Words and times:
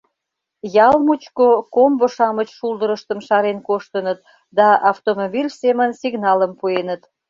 Ял 0.87 0.95
мучко 1.05 1.47
комбо-шамыч 1.75 2.49
шулдырыштым 2.57 3.19
шарен 3.27 3.59
коштыныт 3.67 4.19
да 4.57 4.67
автомобиль 4.91 5.51
семын 5.61 5.89
сигналым 6.01 6.51
пуэныт. 6.59 7.01